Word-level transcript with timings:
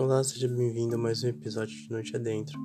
Olá, 0.00 0.24
seja 0.24 0.48
bem-vindo 0.48 0.94
a 0.94 0.98
mais 0.98 1.22
um 1.22 1.28
episódio 1.28 1.76
de 1.76 1.90
Noite 1.90 2.16
Adentro. 2.16 2.58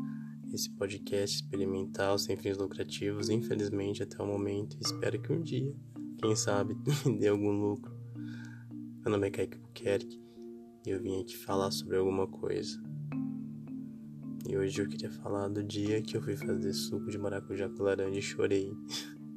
Esse 0.53 0.69
podcast 0.69 1.35
experimental 1.35 2.17
sem 2.17 2.37
fins 2.37 2.57
lucrativos, 2.57 3.27
infelizmente 3.27 4.01
até 4.01 4.23
o 4.23 4.25
momento, 4.25 4.77
espero 4.79 5.21
que 5.21 5.33
um 5.33 5.41
dia, 5.41 5.75
quem 6.17 6.33
sabe, 6.33 6.77
dê 7.19 7.27
algum 7.27 7.51
lucro. 7.51 7.93
Meu 9.01 9.11
nome 9.11 9.27
é 9.27 9.31
Kaique 9.31 9.57
Buquerque 9.57 10.23
e 10.87 10.91
eu 10.91 11.01
vim 11.01 11.19
aqui 11.19 11.35
falar 11.35 11.71
sobre 11.71 11.97
alguma 11.97 12.25
coisa. 12.25 12.81
E 14.47 14.55
hoje 14.55 14.81
eu 14.81 14.87
queria 14.87 15.11
falar 15.11 15.49
do 15.49 15.61
dia 15.61 16.01
que 16.01 16.15
eu 16.15 16.21
fui 16.21 16.37
fazer 16.37 16.71
suco 16.71 17.11
de 17.11 17.17
maracujá 17.17 17.67
com 17.67 17.83
laranja 17.83 18.17
e 18.17 18.21
chorei. 18.21 18.71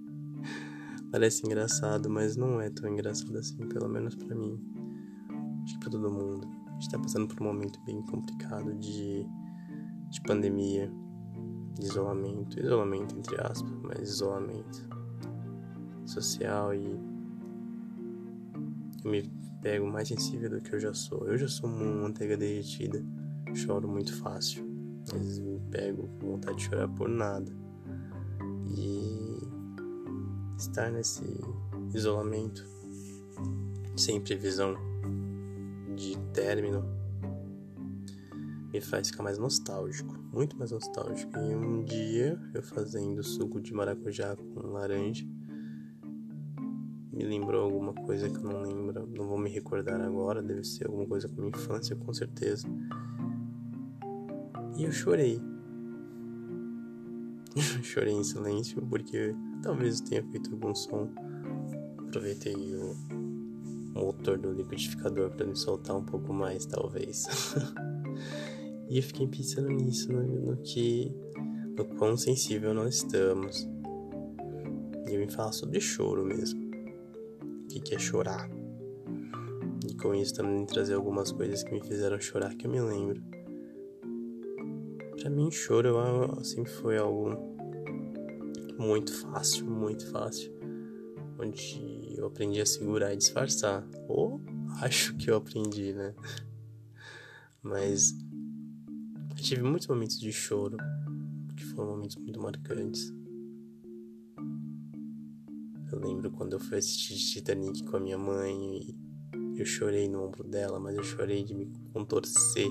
Parece 1.10 1.44
engraçado, 1.44 2.08
mas 2.08 2.36
não 2.36 2.60
é 2.60 2.70
tão 2.70 2.88
engraçado 2.88 3.36
assim, 3.36 3.66
pelo 3.66 3.88
menos 3.88 4.14
para 4.14 4.36
mim. 4.36 4.56
Acho 5.64 5.74
que 5.74 5.80
pra 5.80 5.90
todo 5.90 6.12
mundo. 6.12 6.57
A 6.78 6.80
gente 6.80 6.90
tá 6.90 6.98
passando 6.98 7.26
por 7.26 7.42
um 7.42 7.46
momento 7.46 7.80
bem 7.80 8.00
complicado 8.02 8.72
de, 8.76 9.26
de 10.10 10.20
pandemia, 10.20 10.88
de 11.74 11.86
isolamento. 11.86 12.60
Isolamento 12.60 13.16
entre 13.16 13.40
aspas, 13.40 13.72
mas 13.82 14.08
isolamento 14.08 14.88
social 16.06 16.72
e 16.72 16.86
eu 19.04 19.10
me 19.10 19.28
pego 19.60 19.88
mais 19.88 20.06
sensível 20.06 20.50
do 20.50 20.60
que 20.60 20.72
eu 20.72 20.78
já 20.78 20.94
sou. 20.94 21.26
Eu 21.26 21.36
já 21.36 21.48
sou 21.48 21.68
uma 21.68 22.02
manteiga 22.02 22.36
derretida, 22.36 23.04
choro 23.54 23.88
muito 23.88 24.14
fácil. 24.14 24.64
Vezes 25.12 25.40
me 25.40 25.58
pego 25.72 26.08
com 26.20 26.32
vontade 26.32 26.58
de 26.58 26.64
chorar 26.64 26.86
por 26.86 27.08
nada. 27.08 27.50
E 28.68 29.38
estar 30.56 30.92
nesse 30.92 31.24
isolamento 31.92 32.64
sem 33.96 34.20
previsão 34.20 34.87
de 35.98 36.16
término 36.32 36.84
me 38.72 38.80
faz 38.80 39.08
ficar 39.08 39.22
mais 39.22 39.38
nostálgico, 39.38 40.14
muito 40.32 40.56
mais 40.56 40.70
nostálgico. 40.70 41.32
E 41.38 41.54
um 41.54 41.82
dia 41.82 42.40
eu 42.54 42.62
fazendo 42.62 43.22
suco 43.22 43.60
de 43.60 43.72
maracujá 43.72 44.36
com 44.36 44.60
laranja 44.68 45.26
me 47.12 47.24
lembrou 47.24 47.64
alguma 47.64 47.92
coisa 47.92 48.28
que 48.28 48.36
eu 48.36 48.42
não 48.42 48.62
lembro, 48.62 49.08
não 49.08 49.26
vou 49.26 49.38
me 49.38 49.50
recordar 49.50 50.00
agora, 50.00 50.40
deve 50.40 50.62
ser 50.62 50.86
alguma 50.86 51.04
coisa 51.04 51.28
com 51.28 51.34
minha 51.40 51.48
infância, 51.48 51.96
com 51.96 52.12
certeza. 52.12 52.68
E 54.76 54.84
eu 54.84 54.92
chorei. 54.92 55.40
chorei 57.82 58.14
em 58.14 58.22
silêncio 58.22 58.80
porque 58.86 59.34
Talvez 59.62 60.00
eu 60.00 60.06
tenha 60.06 60.22
feito 60.30 60.52
algum 60.52 60.74
som. 60.74 61.08
Aproveitei 61.98 62.54
o 62.54 62.94
motor 63.98 64.38
do 64.38 64.52
liquidificador 64.52 65.30
para 65.30 65.46
me 65.46 65.56
soltar 65.56 65.96
um 65.96 66.04
pouco 66.04 66.32
mais, 66.32 66.66
talvez. 66.66 67.26
e 68.88 68.96
eu 68.96 69.02
fiquei 69.02 69.26
pensando 69.26 69.68
nisso, 69.68 70.12
no, 70.12 70.22
no 70.22 70.56
que. 70.58 71.14
no 71.76 71.84
quão 71.96 72.16
sensível 72.16 72.72
nós 72.74 72.96
estamos. 72.96 73.68
E 75.08 75.14
eu 75.14 75.20
vim 75.20 75.28
falar 75.28 75.52
sobre 75.52 75.80
choro 75.80 76.24
mesmo. 76.24 76.60
O 77.64 77.66
que, 77.68 77.80
que 77.80 77.94
é 77.94 77.98
chorar? 77.98 78.48
E 79.88 79.94
com 79.94 80.14
isso 80.14 80.34
também 80.34 80.66
trazer 80.66 80.94
algumas 80.94 81.32
coisas 81.32 81.62
que 81.62 81.72
me 81.72 81.82
fizeram 81.82 82.20
chorar 82.20 82.54
que 82.54 82.66
eu 82.66 82.70
me 82.70 82.80
lembro. 82.80 83.22
Pra 85.20 85.30
mim, 85.30 85.50
choro 85.50 85.94
sempre 86.44 86.70
foi 86.70 86.96
algo 86.98 87.36
muito 88.78 89.12
fácil, 89.12 89.66
muito 89.66 90.08
fácil. 90.10 90.52
Onde 91.38 91.56
eu 92.18 92.26
aprendi 92.26 92.60
a 92.60 92.66
segurar 92.66 93.14
e 93.14 93.16
disfarçar. 93.16 93.86
Ou 94.08 94.40
acho 94.82 95.16
que 95.16 95.30
eu 95.30 95.36
aprendi, 95.36 95.92
né? 95.92 96.14
Mas 97.62 98.12
eu 99.30 99.36
tive 99.36 99.62
muitos 99.62 99.86
momentos 99.86 100.18
de 100.18 100.32
choro, 100.32 100.76
que 101.56 101.64
foram 101.64 101.90
momentos 101.90 102.16
muito 102.16 102.40
marcantes. 102.40 103.12
Eu 105.92 106.00
lembro 106.00 106.30
quando 106.32 106.54
eu 106.54 106.60
fui 106.60 106.78
assistir 106.78 107.16
Titanic 107.16 107.84
com 107.84 107.96
a 107.96 108.00
minha 108.00 108.18
mãe 108.18 108.80
e 108.80 109.60
eu 109.60 109.64
chorei 109.64 110.08
no 110.08 110.24
ombro 110.24 110.44
dela, 110.44 110.78
mas 110.80 110.96
eu 110.96 111.04
chorei 111.04 111.44
de 111.44 111.54
me 111.54 111.72
contorcer. 111.92 112.68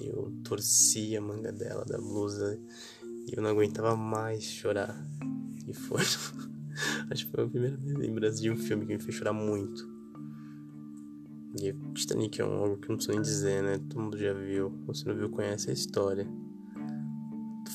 Eu 0.00 0.32
torci 0.44 1.16
a 1.16 1.20
manga 1.20 1.52
dela 1.52 1.84
da 1.84 1.98
blusa 1.98 2.60
e 3.26 3.36
eu 3.36 3.42
não 3.42 3.50
aguentava 3.50 3.96
mais 3.96 4.44
chorar. 4.44 4.96
E 5.66 5.74
foi. 5.74 6.02
Acho 7.10 7.26
que 7.26 7.32
foi 7.32 7.44
a 7.44 7.48
primeira 7.48 7.78
lembrança 7.84 8.40
de 8.40 8.50
um 8.50 8.56
filme 8.56 8.86
que 8.86 8.94
me 8.94 9.00
fez 9.00 9.14
chorar 9.14 9.32
muito. 9.32 9.94
E 11.60 11.72
Titanic 11.94 12.40
é 12.40 12.44
um, 12.44 12.52
algo 12.54 12.76
que 12.76 12.88
não 12.88 12.96
preciso 12.96 13.12
nem 13.12 13.22
dizer, 13.22 13.62
né? 13.62 13.78
Todo 13.78 14.02
mundo 14.02 14.18
já 14.18 14.32
viu. 14.32 14.72
Se 14.92 15.06
não 15.06 15.14
viu, 15.14 15.30
conhece 15.30 15.70
a 15.70 15.72
história. 15.72 16.26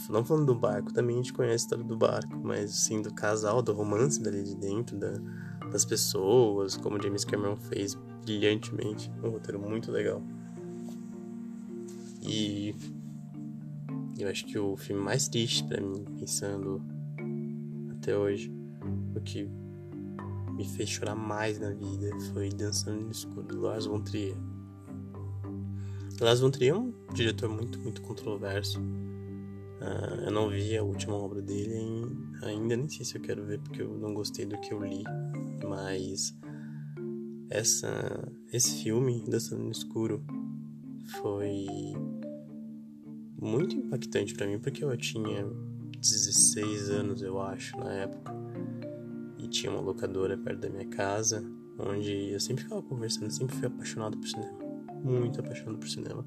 Não 0.10 0.26
falando 0.26 0.48
do 0.48 0.56
barco, 0.56 0.92
também 0.92 1.16
a 1.16 1.20
gente 1.20 1.32
conhece 1.32 1.54
a 1.54 1.66
história 1.66 1.84
do 1.84 1.96
barco, 1.96 2.36
mas 2.44 2.72
assim, 2.72 3.00
do 3.00 3.14
casal, 3.14 3.62
do 3.62 3.74
romance 3.74 4.22
dali 4.22 4.42
de 4.42 4.56
dentro, 4.56 4.98
da, 4.98 5.14
das 5.72 5.86
pessoas, 5.86 6.76
como 6.76 7.02
James 7.02 7.24
Cameron 7.24 7.56
fez 7.56 7.96
brilhantemente. 8.26 9.12
Um 9.24 9.30
roteiro 9.30 9.60
muito 9.60 9.92
legal. 9.92 10.22
E 12.22 12.76
eu 14.18 14.28
acho 14.28 14.46
que 14.46 14.58
o 14.58 14.76
filme 14.76 15.02
mais 15.02 15.28
triste 15.28 15.64
para 15.64 15.80
mim, 15.80 16.04
pensando 16.18 16.82
até 17.92 18.18
hoje, 18.18 18.52
o 19.16 19.22
que 19.22 19.50
me 20.56 20.66
fez 20.66 20.90
chorar 20.90 21.16
mais 21.16 21.60
na 21.60 21.72
vida 21.72 22.10
foi 22.34 22.50
Dançando 22.50 23.02
no 23.02 23.12
Escuro, 23.12 23.44
do 23.44 23.62
Lars 23.62 23.86
von 23.86 24.02
Trier. 24.02 24.36
Lars 26.20 26.40
von 26.40 26.52
Trier 26.52 26.74
é 26.74 26.78
um 26.78 26.94
diretor 27.14 27.50
muito, 27.50 27.80
muito 27.80 28.02
controverso. 28.02 28.80
Uh, 28.80 30.26
eu 30.26 30.32
não 30.32 30.50
vi 30.50 30.78
a 30.78 30.84
última 30.84 31.16
obra 31.16 31.42
dele 31.42 31.74
ainda, 32.44 32.76
nem 32.76 32.90
sei 32.90 33.06
se 33.06 33.16
eu 33.16 33.22
quero 33.22 33.46
ver 33.46 33.60
porque 33.60 33.82
eu 33.82 33.98
não 33.98 34.14
gostei 34.14 34.46
do 34.46 34.60
que 34.60 34.74
eu 34.74 34.84
li, 34.84 35.04
mas 35.66 36.36
essa, 37.50 38.32
esse 38.52 38.84
filme, 38.84 39.24
Dançando 39.28 39.64
no 39.64 39.72
Escuro, 39.72 40.24
foi 41.22 41.66
muito 43.42 43.76
impactante 43.76 44.34
para 44.34 44.46
mim, 44.46 44.60
porque 44.60 44.84
eu 44.84 44.96
tinha 44.98 45.46
16 46.00 46.90
anos, 46.90 47.22
eu 47.22 47.42
acho, 47.42 47.78
na 47.78 47.94
época. 47.94 48.29
E 49.38 49.48
tinha 49.48 49.72
uma 49.72 49.82
locadora 49.82 50.38
perto 50.38 50.60
da 50.60 50.70
minha 50.70 50.88
casa, 50.88 51.44
onde 51.78 52.32
eu 52.32 52.40
sempre 52.40 52.64
ficava 52.64 52.82
conversando, 52.82 53.32
sempre 53.32 53.56
fui 53.56 53.68
apaixonado 53.68 54.18
por 54.18 54.28
cinema. 54.28 54.58
Muito 55.04 55.40
apaixonado 55.40 55.78
por 55.78 55.88
cinema. 55.88 56.24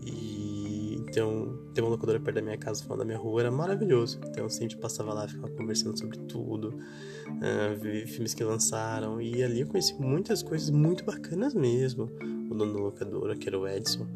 E 0.00 0.94
então, 0.98 1.58
ter 1.74 1.80
uma 1.80 1.90
locadora 1.90 2.20
perto 2.20 2.36
da 2.36 2.42
minha 2.42 2.58
casa, 2.58 2.84
falando 2.84 3.00
da 3.00 3.04
minha 3.04 3.18
rua, 3.18 3.40
era 3.40 3.50
maravilhoso. 3.50 4.20
Então, 4.26 4.44
eu 4.44 4.50
sempre 4.50 4.76
passava 4.76 5.12
lá, 5.12 5.26
ficava 5.26 5.50
conversando 5.50 5.98
sobre 5.98 6.18
tudo, 6.18 6.68
uh, 6.68 8.06
filmes 8.06 8.34
que 8.34 8.44
lançaram. 8.44 9.20
E 9.20 9.42
ali 9.42 9.60
eu 9.60 9.66
conheci 9.66 9.94
muitas 10.00 10.42
coisas 10.42 10.70
muito 10.70 11.04
bacanas 11.04 11.54
mesmo. 11.54 12.10
O 12.50 12.54
dono 12.54 12.72
da 12.72 12.80
locadora, 12.80 13.36
que 13.36 13.48
era 13.48 13.58
o 13.58 13.66
Edson 13.66 14.06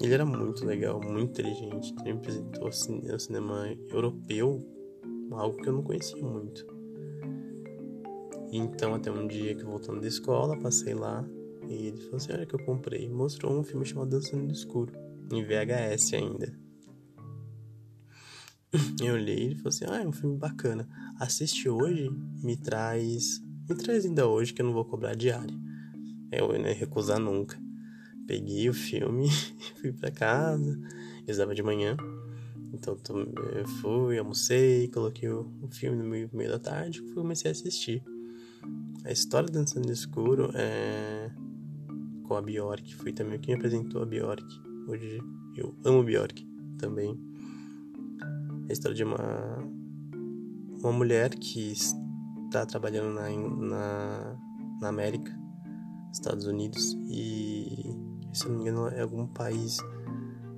ele 0.00 0.14
era 0.14 0.24
muito 0.24 0.64
legal, 0.64 1.00
muito 1.00 1.30
inteligente. 1.30 1.94
Ele 2.00 2.12
me 2.12 2.18
apresentou 2.18 2.68
o 2.68 3.18
cinema 3.18 3.68
europeu, 3.90 4.64
algo 5.32 5.56
que 5.56 5.68
eu 5.68 5.72
não 5.72 5.82
conhecia 5.82 6.22
muito. 6.22 6.66
Então, 8.50 8.94
até 8.94 9.10
um 9.10 9.26
dia 9.26 9.54
que 9.54 9.64
voltando 9.64 10.00
da 10.00 10.08
escola, 10.08 10.58
passei 10.58 10.94
lá 10.94 11.24
e 11.68 11.88
ele 11.88 11.98
falou 11.98 12.16
assim: 12.16 12.32
Olha 12.32 12.46
que 12.46 12.54
eu 12.54 12.64
comprei. 12.64 13.08
Mostrou 13.08 13.58
um 13.58 13.62
filme 13.62 13.84
chamado 13.84 14.10
Dançando 14.10 14.44
no 14.44 14.52
Escuro, 14.52 14.92
em 15.32 15.44
VHS 15.44 16.14
ainda. 16.14 16.58
Eu 19.02 19.14
olhei 19.14 19.38
e 19.38 19.44
ele 19.46 19.56
falou 19.56 19.68
assim: 19.68 19.84
Ah, 19.88 20.02
é 20.02 20.06
um 20.06 20.12
filme 20.12 20.36
bacana. 20.36 20.88
Assiste 21.18 21.68
hoje, 21.68 22.10
me 22.42 22.56
traz. 22.56 23.40
Me 23.68 23.76
traz 23.76 24.06
ainda 24.06 24.26
hoje 24.26 24.54
que 24.54 24.62
eu 24.62 24.66
não 24.66 24.72
vou 24.72 24.84
cobrar 24.84 25.14
diária. 25.14 25.54
Eu 26.32 26.48
não 26.48 26.66
ia 26.66 26.74
recusar 26.74 27.18
nunca 27.18 27.58
peguei 28.28 28.68
o 28.68 28.74
filme, 28.74 29.26
fui 29.80 29.90
para 29.90 30.10
casa, 30.10 30.78
eu 31.26 31.32
estava 31.32 31.54
de 31.54 31.62
manhã, 31.62 31.96
então 32.72 32.98
eu 33.54 33.66
fui, 33.80 34.18
almocei, 34.18 34.88
coloquei 34.88 35.28
o 35.28 35.68
filme 35.70 35.96
no 35.96 36.04
meio, 36.32 36.50
da 36.50 36.58
tarde 36.58 37.00
e 37.00 37.12
comecei 37.12 37.50
a 37.50 37.52
assistir. 37.52 38.02
A 39.04 39.12
história 39.12 39.48
Dançando 39.48 39.86
no 39.86 39.92
Escuro 39.92 40.50
é 40.54 41.30
com 42.24 42.36
a 42.36 42.42
Bjork, 42.42 42.94
foi 42.96 43.12
também 43.12 43.38
quem 43.38 43.54
apresentou 43.54 44.02
a 44.02 44.06
Bjork. 44.06 44.44
Hoje 44.86 45.18
eu 45.56 45.74
amo 45.84 46.04
Bjork 46.04 46.46
também. 46.78 47.18
É 48.66 48.70
a 48.70 48.72
história 48.72 48.94
de 48.94 49.02
uma, 49.02 49.16
uma 50.80 50.92
mulher 50.92 51.30
que 51.30 51.72
está 51.72 52.66
trabalhando 52.66 53.14
na, 53.14 53.30
na, 53.30 54.36
na 54.80 54.88
América, 54.88 55.34
Estados 56.12 56.46
Unidos, 56.46 56.96
e 57.08 57.96
se 58.32 58.46
não 58.46 58.56
me 58.56 58.60
engano, 58.62 58.88
é 58.88 59.00
algum 59.00 59.26
país 59.26 59.78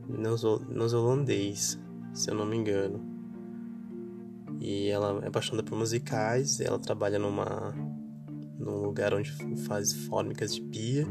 neozelandês, 0.08 1.78
se 2.12 2.30
eu 2.30 2.34
não 2.34 2.46
me 2.46 2.56
engano. 2.56 3.00
E 4.60 4.88
ela 4.88 5.24
é 5.24 5.28
apaixonada 5.28 5.66
por 5.66 5.76
musicais, 5.76 6.60
ela 6.60 6.78
trabalha 6.78 7.18
numa 7.18 7.74
num 8.58 8.82
lugar 8.82 9.14
onde 9.14 9.30
faz 9.66 9.92
fórmicas 9.92 10.54
de 10.54 10.60
pia. 10.60 11.06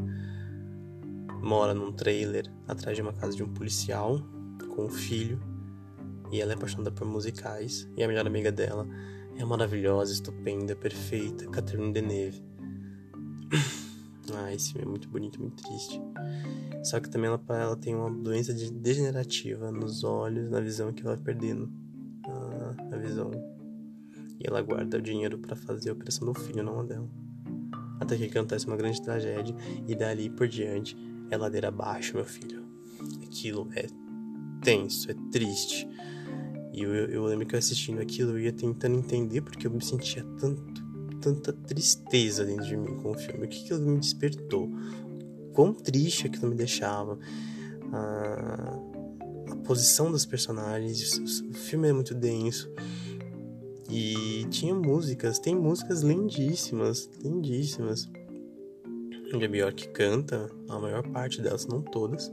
mora 1.42 1.74
num 1.74 1.92
trailer 1.92 2.52
atrás 2.68 2.96
de 2.96 3.02
uma 3.02 3.14
casa 3.14 3.36
de 3.36 3.44
um 3.44 3.52
policial 3.52 4.22
com 4.76 4.86
um 4.86 4.90
filho 4.90 5.40
e 6.32 6.40
ela 6.42 6.52
é 6.52 6.56
apaixonada 6.56 6.92
por 6.92 7.08
musicais 7.08 7.90
e 7.98 8.04
a 8.04 8.08
melhor 8.08 8.28
amiga 8.28 8.52
dela 8.52 8.88
é 9.36 9.46
maravilhosa, 9.46 10.12
estupenda, 10.12 10.76
perfeita, 10.76 11.48
Catherine 11.50 11.94
Deneuve. 11.94 12.44
Ah, 14.36 14.54
esse 14.54 14.72
filme 14.72 14.86
é 14.86 14.90
muito 14.90 15.10
bonito, 15.10 15.40
muito 15.40 15.64
triste. 15.64 16.02
Só 16.84 17.00
que 17.00 17.10
também 17.10 17.28
ela, 17.28 17.42
ela 17.50 17.76
tem 17.76 17.96
uma 17.96 18.10
doença 18.10 18.54
degenerativa 18.54 19.72
nos 19.72 20.04
olhos, 20.04 20.50
na 20.50 20.60
visão 20.60 20.94
que 20.94 21.06
ela 21.06 21.16
vai 21.16 21.24
perdendo 21.24 21.70
a, 22.26 22.96
a 22.96 22.98
visão. 22.98 23.32
E 24.40 24.48
ela 24.48 24.62
guarda 24.62 24.98
o 24.98 25.02
dinheiro 25.02 25.38
para 25.38 25.56
fazer 25.56 25.90
a 25.90 25.94
operação 25.94 26.26
do 26.26 26.34
filho, 26.34 26.64
não 26.64 26.80
a 26.80 26.84
dela. 26.84 27.10
Até 28.00 28.16
que 28.16 28.26
acontece 28.26 28.66
uma 28.66 28.78
grande 28.78 29.02
tragédia 29.02 29.54
e 29.88 29.94
dali 29.94 30.30
por 30.30 30.48
diante 30.48 30.96
é 31.30 31.38
ladeira 31.38 31.68
abaixo, 31.68 32.16
meu 32.16 32.26
filho. 32.26 32.64
Aquilo 33.24 33.68
é 33.76 33.88
tenso, 34.62 35.12
é 35.12 35.16
triste. 35.32 35.88
E 36.74 36.84
eu, 36.84 36.94
eu 36.94 37.26
lembro 37.26 37.46
que 37.46 37.56
eu 37.56 37.60
assistindo 37.60 38.00
aquilo, 38.00 38.32
eu 38.32 38.40
ia 38.40 38.54
tentando 38.54 38.98
entender 38.98 39.42
porque 39.42 39.68
eu 39.68 39.72
me 39.72 39.84
sentia 39.84 40.24
tanto, 40.40 40.89
tanta 41.20 41.54
tristeza 41.54 42.46
dentro 42.46 42.66
de 42.66 42.76
mim 42.76 42.96
com 43.02 43.12
o 43.12 43.14
filme. 43.14 43.46
O 43.46 43.48
que 43.48 43.64
aquilo 43.64 43.82
me 43.82 44.00
despertou? 44.00 44.70
Quão 45.54 45.74
triste 45.74 46.28
aquilo 46.28 46.50
me 46.50 46.56
deixava. 46.56 47.18
A, 47.92 48.80
a 49.52 49.56
posição 49.58 50.12
dos 50.12 50.26
personagens. 50.26 51.18
O 51.50 51.54
filme 51.54 51.90
é 51.90 51.94
muito 51.94 52.14
denso. 52.14 52.72
E 53.90 54.46
tinha 54.52 54.74
músicas, 54.76 55.40
tem 55.40 55.56
músicas 55.56 56.02
lindíssimas, 56.02 57.10
lindíssimas. 57.24 58.10
Onde 59.34 59.46
a 59.46 59.50
Bjork 59.50 59.90
canta, 59.90 60.50
a 60.68 60.80
maior 60.80 61.08
parte 61.10 61.42
delas, 61.42 61.66
não 61.66 61.82
todas. 61.82 62.32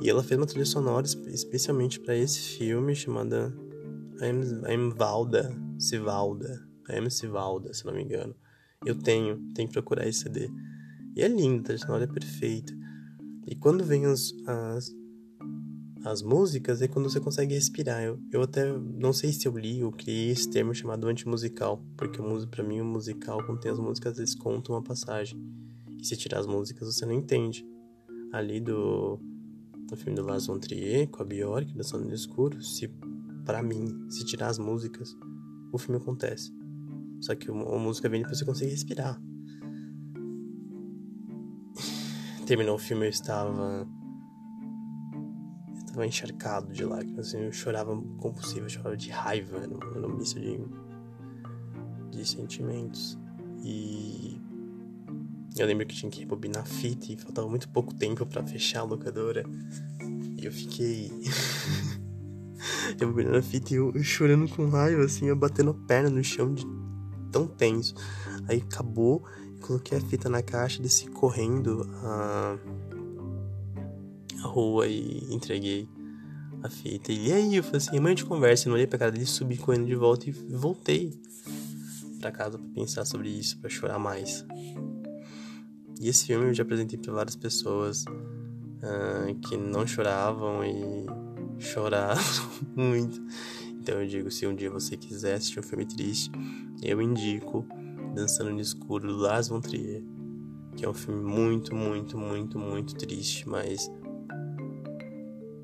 E 0.00 0.08
ela 0.08 0.22
fez 0.22 0.38
uma 0.38 0.46
trilha 0.46 0.64
sonora 0.64 1.06
especialmente 1.06 2.00
para 2.00 2.16
esse 2.16 2.40
filme 2.40 2.94
chamada 2.94 3.54
I'm 4.22 4.90
Valda, 4.96 5.54
Sivalda, 5.78 6.69
I'm 6.96 7.10
Sivalda, 7.10 7.72
se 7.72 7.84
não 7.84 7.94
me 7.94 8.02
engano. 8.02 8.34
Eu 8.84 8.94
tenho, 8.94 9.38
tenho 9.54 9.68
que 9.68 9.74
procurar 9.74 10.06
esse 10.06 10.20
CD. 10.20 10.50
E 11.16 11.22
é 11.22 11.28
lindo, 11.28 11.60
a 11.60 11.64
trilha 11.64 11.78
sonora 11.78 12.04
é 12.04 12.06
perfeita. 12.06 12.72
E 13.46 13.54
quando 13.54 13.84
vem 13.84 14.06
as, 14.06 14.32
as 14.46 14.94
as 16.04 16.22
músicas 16.22 16.80
é 16.80 16.88
quando 16.88 17.10
você 17.10 17.20
consegue 17.20 17.54
respirar. 17.54 18.02
Eu, 18.02 18.18
eu 18.32 18.42
até 18.42 18.64
não 18.72 19.12
sei 19.12 19.32
se 19.32 19.46
eu 19.46 19.56
li 19.56 19.84
ou 19.84 19.92
criei 19.92 20.30
esse 20.30 20.48
termo 20.48 20.74
chamado 20.74 21.06
antimusical, 21.06 21.82
porque 21.96 22.18
para 22.50 22.64
mim 22.64 22.80
o 22.80 22.84
musical, 22.84 23.38
tem 23.58 23.70
as 23.70 23.78
músicas, 23.78 24.18
eles 24.18 24.34
contam 24.34 24.74
uma 24.74 24.82
passagem. 24.82 25.38
E 25.98 26.04
se 26.04 26.16
tirar 26.16 26.40
as 26.40 26.46
músicas, 26.46 26.94
você 26.94 27.04
não 27.04 27.12
entende. 27.12 27.66
Ali 28.32 28.60
do, 28.60 29.20
do 29.88 29.96
filme 29.96 30.16
do 30.16 30.24
Lars 30.24 30.46
von 30.46 30.58
Trier, 30.58 31.08
com 31.08 31.22
a 31.22 31.24
Bjork, 31.24 31.74
Dançando 31.74 32.06
no 32.06 32.14
Escuro, 32.14 32.62
se 32.62 32.88
para 33.44 33.62
mim, 33.62 34.08
se 34.08 34.24
tirar 34.24 34.48
as 34.48 34.58
músicas, 34.58 35.14
o 35.72 35.78
filme 35.78 36.00
acontece. 36.00 36.50
Só 37.20 37.34
que 37.34 37.50
a 37.50 37.54
música 37.54 38.08
vem 38.08 38.22
depois 38.22 38.38
você 38.38 38.44
consegue 38.44 38.70
respirar. 38.70 39.20
Terminou 42.46 42.76
o 42.76 42.78
filme, 42.78 43.06
eu 43.06 43.10
estava 43.10 43.86
tava 45.90 46.06
encharcado 46.06 46.72
de 46.72 46.84
lágrimas, 46.84 47.28
assim, 47.28 47.44
eu 47.44 47.52
chorava 47.52 47.96
compulsivo, 48.18 48.66
eu 48.66 48.70
chorava 48.70 48.96
de 48.96 49.10
raiva, 49.10 49.58
era 49.58 50.06
um 50.06 50.16
misto 50.16 50.40
de, 50.40 50.60
de 52.10 52.28
sentimentos. 52.28 53.18
E 53.62 54.40
eu 55.56 55.66
lembro 55.66 55.86
que 55.86 55.94
tinha 55.94 56.10
que 56.10 56.20
rebobinar 56.20 56.62
a 56.62 56.66
fita 56.66 57.12
e 57.12 57.16
faltava 57.16 57.48
muito 57.48 57.68
pouco 57.68 57.94
tempo 57.94 58.24
para 58.24 58.46
fechar 58.46 58.80
a 58.80 58.84
locadora. 58.84 59.44
E 60.38 60.44
eu 60.44 60.52
fiquei 60.52 61.10
rebobinando 62.98 63.36
a 63.36 63.42
fita 63.42 63.74
e 63.74 63.76
eu, 63.76 63.92
eu, 63.94 64.02
chorando 64.02 64.48
com 64.48 64.68
raiva, 64.68 65.04
assim, 65.04 65.26
eu 65.26 65.36
batendo 65.36 65.70
a 65.70 65.86
perna 65.86 66.08
no 66.08 66.22
chão 66.22 66.54
de 66.54 66.64
tão 67.30 67.46
tenso. 67.46 67.94
Aí 68.48 68.62
acabou, 68.66 69.24
coloquei 69.60 69.98
a 69.98 70.00
fita 70.00 70.28
na 70.28 70.42
caixa, 70.42 70.82
desci 70.82 71.08
correndo 71.08 71.88
a 72.02 72.58
a 74.42 74.48
rua 74.48 74.86
e 74.86 75.26
entreguei 75.32 75.88
a 76.62 76.68
fita. 76.68 77.12
E 77.12 77.32
aí 77.32 77.56
eu 77.56 77.62
falei 77.62 77.78
assim, 77.78 77.98
amanhã 77.98 78.14
de 78.14 78.24
conversa, 78.24 78.68
não 78.68 78.74
olhei 78.74 78.86
pra 78.86 78.98
cara 78.98 79.10
dele, 79.10 79.26
subi 79.26 79.56
correndo 79.56 79.86
de 79.86 79.94
volta 79.94 80.28
e 80.28 80.32
voltei 80.32 81.18
pra 82.18 82.30
casa 82.30 82.58
pra 82.58 82.68
pensar 82.74 83.04
sobre 83.04 83.28
isso, 83.28 83.58
pra 83.58 83.70
chorar 83.70 83.98
mais. 83.98 84.44
E 86.00 86.08
esse 86.08 86.26
filme 86.26 86.46
eu 86.46 86.54
já 86.54 86.62
apresentei 86.62 86.98
pra 86.98 87.12
várias 87.12 87.36
pessoas 87.36 88.04
uh, 88.04 89.34
que 89.42 89.56
não 89.56 89.86
choravam 89.86 90.64
e 90.64 91.06
choraram 91.60 92.22
muito. 92.74 93.20
Então 93.80 94.00
eu 94.00 94.06
digo, 94.06 94.30
se 94.30 94.46
um 94.46 94.54
dia 94.54 94.70
você 94.70 94.96
quiser 94.96 95.34
assistir 95.34 95.58
um 95.58 95.62
filme 95.62 95.86
triste, 95.86 96.30
eu 96.82 97.00
indico 97.00 97.66
Dançando 98.14 98.50
no 98.50 98.60
Escuro, 98.60 99.08
do 99.08 99.16
Lars 99.16 99.48
von 99.48 99.60
Trier, 99.60 100.02
que 100.76 100.84
é 100.84 100.88
um 100.88 100.94
filme 100.94 101.22
muito, 101.22 101.74
muito, 101.74 102.18
muito, 102.18 102.58
muito 102.58 102.94
triste, 102.94 103.48
mas 103.48 103.90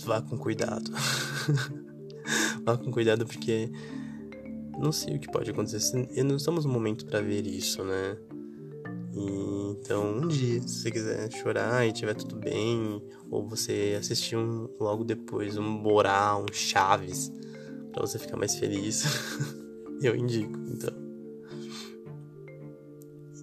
vá 0.04 0.22
com 0.22 0.38
cuidado. 0.38 0.90
vá 2.64 2.76
com 2.78 2.90
cuidado 2.90 3.26
porque 3.26 3.70
não 4.78 4.92
sei 4.92 5.16
o 5.16 5.20
que 5.20 5.30
pode 5.30 5.50
acontecer. 5.50 6.08
E 6.12 6.22
não 6.22 6.36
estamos 6.36 6.64
no 6.64 6.72
momento 6.72 7.04
para 7.04 7.20
ver 7.20 7.46
isso, 7.46 7.82
né? 7.84 8.16
Então, 9.12 10.18
um 10.18 10.28
dia, 10.28 10.60
se 10.62 10.82
você 10.82 10.90
quiser 10.90 11.32
chorar 11.32 11.86
e 11.86 11.92
tiver 11.92 12.14
tudo 12.14 12.36
bem, 12.36 13.02
ou 13.30 13.48
você 13.48 13.96
assistir 13.98 14.36
um, 14.36 14.68
logo 14.78 15.04
depois 15.04 15.56
um 15.56 15.82
Borá, 15.82 16.36
um 16.36 16.52
Chaves, 16.52 17.32
para 17.96 18.06
você 18.06 18.19
ficar 18.19 18.37
mais 18.37 18.54
feliz, 18.56 19.04
eu 20.02 20.14
indico, 20.14 20.52
então. 20.69 20.94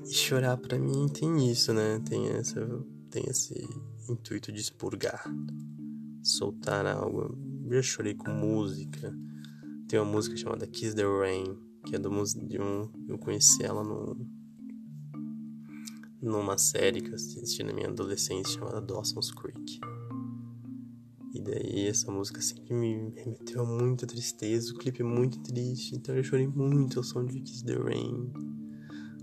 E 0.05 0.13
chorar 0.13 0.57
para 0.57 0.77
mim 0.77 1.07
tem 1.09 1.49
isso, 1.49 1.73
né? 1.73 1.99
Tem 2.07 2.29
essa 2.29 2.61
tem 3.09 3.23
esse 3.27 3.67
intuito 4.07 4.51
de 4.51 4.61
expurgar 4.61 5.23
soltar 6.21 6.85
algo. 6.85 7.35
Eu 7.67 7.81
chorei 7.81 8.13
com 8.13 8.29
música. 8.29 9.11
Tem 9.87 9.99
uma 9.99 10.11
música 10.11 10.37
chamada 10.37 10.67
Kiss 10.67 10.95
the 10.95 11.03
Rain, 11.03 11.57
que 11.87 11.95
é 11.95 11.99
do, 11.99 12.09
de 12.47 12.61
um. 12.61 12.91
Eu 13.07 13.17
conheci 13.17 13.63
ela 13.63 13.83
no, 13.83 14.15
numa 16.21 16.59
série 16.59 17.01
que 17.01 17.09
eu 17.09 17.15
assisti 17.15 17.63
na 17.63 17.73
minha 17.73 17.87
adolescência 17.87 18.59
chamada 18.59 18.79
Dawson's 18.79 19.31
Creek. 19.31 19.79
E 21.43 21.51
daí 21.51 21.87
essa 21.87 22.09
música 22.09 22.41
sempre 22.41 22.73
me 22.73 23.11
remeteu 23.17 23.61
a 23.61 23.65
muita 23.65 24.07
tristeza. 24.07 24.73
O 24.73 24.77
clipe 24.77 25.01
é 25.01 25.05
muito 25.05 25.39
triste, 25.41 25.93
então 25.93 26.15
eu 26.15 26.23
chorei 26.23 26.47
muito 26.47 26.99
ao 26.99 27.03
som 27.03 27.25
de 27.25 27.41
Kiss 27.41 27.65
the 27.65 27.75
Rain. 27.75 28.31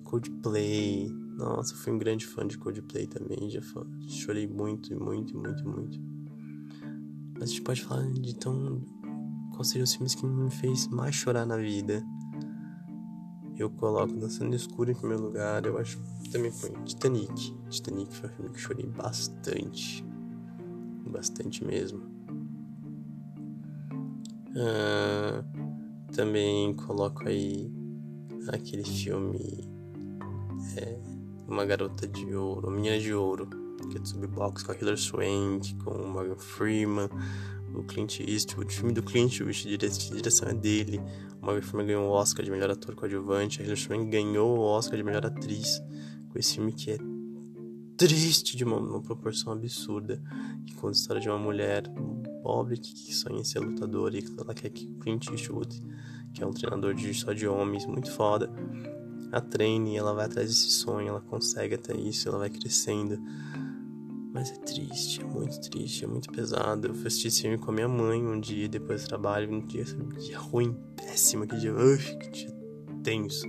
Coldplay. 0.05 1.09
Nossa, 1.39 1.75
fui 1.77 1.93
um 1.93 1.99
grande 1.99 2.27
fã 2.27 2.47
de 2.47 2.59
Coldplay 2.59 3.07
também. 3.07 3.49
Já 3.49 3.63
chorei 4.07 4.47
muito, 4.47 4.95
muito, 5.03 5.35
muito, 5.35 5.67
muito. 5.67 5.99
Mas 7.35 7.45
a 7.45 7.47
gente 7.47 7.63
pode 7.63 7.83
falar 7.83 8.07
de 8.13 8.37
tão. 8.37 8.83
Quais 9.55 9.69
seriam 9.69 9.85
os 9.85 9.95
filmes 9.95 10.15
que 10.15 10.27
me 10.27 10.51
fez 10.51 10.89
mais 10.89 11.15
chorar 11.15 11.47
na 11.47 11.57
vida? 11.57 12.05
Eu 13.57 13.71
coloco 13.71 14.15
Dançando 14.15 14.55
Escuro 14.55 14.91
em 14.91 14.95
primeiro 14.95 15.23
lugar. 15.23 15.65
Eu 15.65 15.79
acho 15.79 15.99
também 16.31 16.51
foi 16.51 16.71
Titanic. 16.85 17.57
Titanic 17.71 18.15
foi 18.15 18.29
um 18.29 18.33
filme 18.33 18.51
que 18.51 18.61
chorei 18.61 18.87
bastante. 18.87 20.10
Bastante 21.11 21.65
mesmo. 21.65 22.01
Uh, 24.51 25.45
também 26.13 26.75
coloco 26.75 27.29
aí 27.29 27.71
aquele 28.49 28.85
filme 28.85 29.69
é, 30.77 30.99
Uma 31.47 31.65
Garota 31.65 32.07
de 32.07 32.35
Ouro, 32.35 32.71
Menina 32.71 32.99
de 32.99 33.15
Ouro 33.15 33.49
Getsubi 33.93 34.27
Box 34.27 34.63
com 34.63 34.73
a 34.73 34.77
Hilary 34.77 34.97
Swank, 34.97 35.75
com 35.77 35.91
o 35.91 36.09
Morgan 36.09 36.37
Freeman, 36.37 37.09
o 37.75 37.83
Clint 37.85 38.21
Eastwood, 38.21 38.73
o 38.73 38.77
filme 38.77 38.93
do 38.93 39.03
Clint 39.03 39.41
Eastwood, 39.41 39.87
a 39.87 40.17
direção 40.17 40.49
é 40.49 40.55
dele. 40.55 41.01
O 41.41 41.47
Morgan 41.47 41.63
Freeman 41.63 41.87
ganhou 41.87 42.09
o 42.09 42.11
Oscar 42.11 42.45
de 42.45 42.51
melhor 42.51 42.71
ator 42.71 42.95
coadjuvante, 42.95 43.61
a 43.61 43.65
Hilary 43.65 43.81
Swank 43.81 44.11
ganhou 44.11 44.59
o 44.59 44.61
Oscar 44.61 44.97
de 44.97 45.03
melhor 45.03 45.25
atriz 45.25 45.83
com 46.29 46.39
esse 46.39 46.55
filme 46.55 46.73
que 46.73 46.93
é 46.93 46.99
triste 48.01 48.57
de 48.57 48.65
uma, 48.65 48.79
uma 48.79 49.03
proporção 49.03 49.53
absurda, 49.53 50.23
que 50.65 50.75
conta 50.75 50.89
a 50.89 50.93
história 50.93 51.21
de 51.21 51.29
uma 51.29 51.39
mulher 51.39 51.83
pobre 52.43 52.79
que, 52.79 52.95
que 52.95 53.15
sonha 53.15 53.39
em 53.39 53.45
ser 53.45 53.59
lutadora 53.59 54.17
e 54.17 54.25
ela 54.39 54.55
quer 54.55 54.71
que 54.71 54.87
o 54.87 54.95
Clint 55.01 55.29
Eastwood, 55.29 55.83
que 56.33 56.43
é 56.43 56.47
um 56.47 56.51
treinador 56.51 56.95
de 56.95 57.13
só 57.13 57.35
de 57.35 57.47
homens 57.47 57.85
muito 57.85 58.11
foda, 58.11 58.51
a 59.31 59.39
treine, 59.39 59.99
ela 59.99 60.15
vai 60.15 60.25
atrás 60.25 60.49
desse 60.49 60.71
sonho, 60.71 61.09
ela 61.09 61.21
consegue 61.21 61.75
até 61.75 61.95
isso, 61.95 62.27
ela 62.27 62.39
vai 62.39 62.49
crescendo. 62.49 63.19
Mas 64.33 64.51
é 64.51 64.57
triste, 64.57 65.21
é 65.21 65.25
muito 65.25 65.61
triste, 65.61 66.05
é 66.05 66.09
muito 66.09 66.33
pesado. 66.33 66.89
Eu 66.89 66.95
fui 66.95 67.09
esse 67.09 67.43
filme 67.43 67.59
com 67.59 67.71
a 67.71 67.75
minha 67.75 67.89
mãe 67.89 68.25
um 68.25 68.41
dia 68.41 68.67
depois 68.67 69.03
do 69.03 69.09
trabalho, 69.09 69.53
um 69.53 69.67
dia, 69.67 69.85
um 69.95 70.09
dia 70.17 70.39
ruim, 70.39 70.75
péssimo, 70.97 71.47
que 71.47 71.57
dia, 71.59 71.75
uf, 71.75 72.17
que 72.17 72.31
dia 72.31 72.61
tenso. 73.03 73.47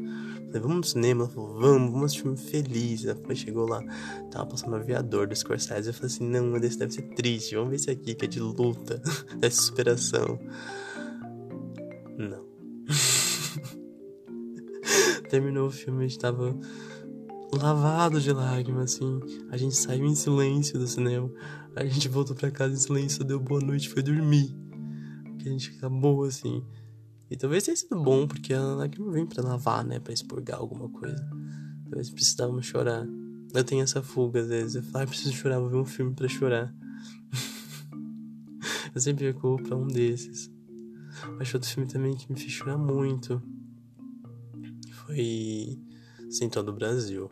Vamos 0.60 0.78
no 0.78 0.84
cinema? 0.84 1.24
Ela 1.24 1.34
falou, 1.34 1.60
vamos, 1.60 1.92
vamos 1.92 2.06
assistir 2.06 2.28
um 2.28 2.36
filme 2.36 2.52
feliz. 2.52 3.06
Ela 3.06 3.36
chegou 3.36 3.68
lá, 3.68 3.82
tava 4.30 4.48
passando 4.48 4.76
aviador 4.76 5.28
do 5.28 5.36
Scorsese. 5.36 5.88
Eu 5.88 5.94
falei 5.94 6.08
assim, 6.08 6.28
não, 6.28 6.58
esse 6.58 6.78
deve 6.78 6.94
ser 6.94 7.04
triste. 7.16 7.56
Vamos 7.56 7.70
ver 7.70 7.76
esse 7.78 7.90
aqui 7.90 8.16
que 8.16 8.26
é 8.26 8.28
de 8.28 8.40
luta, 8.40 9.02
é 9.42 9.48
de 9.48 9.56
superação. 9.56 10.40
Não. 12.18 12.46
Terminou 15.30 15.68
o 15.68 15.72
filme, 15.72 16.04
a 16.04 16.08
gente 16.08 16.20
tava 16.20 16.58
lavado 17.54 18.20
de 18.20 18.32
lágrimas, 18.32 18.96
assim. 18.96 19.20
A 19.50 19.58
gente 19.58 19.76
saiu 19.76 20.06
em 20.06 20.16
silêncio 20.16 20.80
do 20.80 20.88
cinema. 20.88 21.32
A 21.76 21.86
gente 21.86 22.10
voltou 22.10 22.36
pra 22.36 22.52
casa 22.52 22.74
em 22.74 22.78
silêncio, 22.78 23.24
deu 23.24 23.40
boa 23.40 23.62
noite, 23.62 23.90
foi 23.90 24.02
dormir. 24.02 24.56
Que 25.40 25.48
a 25.48 25.52
gente 25.52 25.74
acabou, 25.78 26.24
assim. 26.24 26.64
E 27.32 27.38
talvez 27.38 27.64
tenha 27.64 27.78
sido 27.78 27.96
bom, 27.96 28.28
porque 28.28 28.54
a 28.54 28.62
lágrima 28.62 29.10
vem 29.10 29.26
pra 29.26 29.42
lavar, 29.42 29.86
né? 29.86 30.02
Pra 30.02 30.12
expurgar 30.12 30.60
alguma 30.60 30.90
coisa. 30.90 31.26
Talvez 31.86 32.10
precisávamos 32.10 32.66
chorar. 32.66 33.08
Eu 33.54 33.64
tenho 33.64 33.82
essa 33.82 34.04
fuga 34.04 34.42
às 34.42 34.50
vezes. 34.50 34.76
Eu 34.76 34.84
falo, 34.84 35.06
ah, 35.06 35.08
preciso 35.08 35.34
chorar, 35.34 35.58
vou 35.58 35.70
ver 35.70 35.78
um 35.78 35.86
filme 35.86 36.14
pra 36.14 36.28
chorar. 36.28 36.76
eu 38.94 39.00
sempre 39.00 39.28
recuo 39.28 39.56
pra 39.64 39.78
um 39.78 39.88
desses. 39.88 40.52
Acho 41.40 41.56
outro 41.56 41.70
filme 41.70 41.88
também 41.88 42.18
que 42.18 42.30
me 42.30 42.38
fez 42.38 42.52
chorar 42.52 42.78
muito. 42.78 43.42
Foi 44.92 45.80
Central 46.30 46.66
do 46.66 46.74
Brasil. 46.74 47.30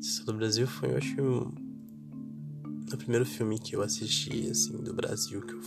Central 0.00 0.34
do 0.34 0.38
Brasil 0.38 0.66
foi, 0.66 0.90
eu 0.90 0.96
acho, 0.96 1.22
o 2.92 2.96
primeiro 2.96 3.24
filme 3.24 3.60
que 3.60 3.76
eu 3.76 3.82
assisti, 3.82 4.50
assim, 4.50 4.76
do 4.82 4.92
Brasil, 4.92 5.40
que 5.40 5.54
eu 5.54 5.60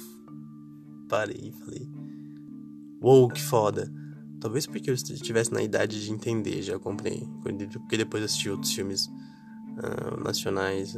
parei 1.07 1.49
e 1.49 1.51
falei, 1.53 1.94
uou, 3.01 3.29
que 3.29 3.41
foda. 3.41 3.91
Talvez 4.39 4.67
porque 4.67 4.89
eu 4.89 4.93
estivesse 4.93 5.51
na 5.53 5.61
idade 5.61 6.03
de 6.03 6.11
entender, 6.11 6.61
já 6.61 6.77
comprei. 6.77 7.27
Porque 7.41 7.97
depois 7.97 8.23
assisti 8.23 8.49
outros 8.49 8.73
filmes 8.73 9.07
uh, 9.07 10.23
nacionais 10.23 10.97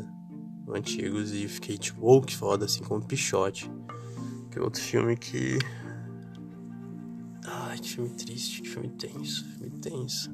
antigos 0.68 1.32
e 1.34 1.48
fiquei 1.48 1.77
tipo, 1.77 2.01
uou, 2.06 2.22
que 2.22 2.36
foda, 2.36 2.66
assim, 2.66 2.84
como 2.84 3.06
Pichote. 3.06 3.72
Que 4.51 4.60
é 4.60 4.62
outro 4.62 4.82
filme 4.82 5.16
que. 5.16 5.58
Ai, 7.46 7.77
que 7.77 7.89
filme 7.89 8.10
triste, 8.10 8.62
que 8.62 8.70
filme 8.70 8.89
tenso, 8.89 9.46
filme 9.46 9.70
tenso. 9.80 10.32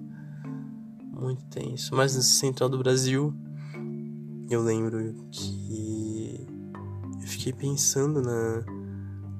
Muito 1.11 1.43
tenso. 1.45 1.95
Mas 1.95 2.15
no 2.15 2.21
Central 2.21 2.69
do 2.69 2.77
Brasil, 2.79 3.33
eu 4.49 4.63
lembro 4.63 5.13
que 5.31 6.47
eu 7.21 7.27
fiquei 7.27 7.53
pensando 7.53 8.21
na, 8.21 8.65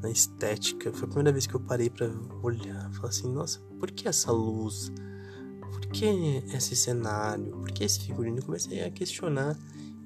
na 0.04 0.12
estética. 0.12 0.92
Foi 0.92 1.06
a 1.06 1.08
primeira 1.08 1.32
vez 1.32 1.48
que 1.48 1.56
eu 1.56 1.60
parei 1.62 1.90
para 1.90 2.12
olhar, 2.44 2.92
falar 2.92 3.10
assim, 3.10 3.32
nossa, 3.32 3.60
por 3.80 3.90
que 3.90 4.08
essa 4.08 4.32
luz? 4.32 4.92
Por 5.62 5.88
que 5.88 6.06
esse 6.54 6.76
cenário? 6.76 7.52
Por 7.52 7.72
que 7.72 7.86
esse 7.86 8.02
figurino? 8.02 8.38
Eu 8.38 8.44
comecei 8.44 8.84
a 8.84 8.92
questionar 8.92 9.58